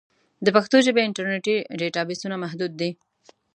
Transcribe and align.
د 0.45 0.47
پښتو 0.55 0.77
ژبې 0.85 1.01
انټرنیټي 1.07 1.55
ډیټابېسونه 1.79 2.35
محدود 2.43 2.71
دي. 2.81 2.91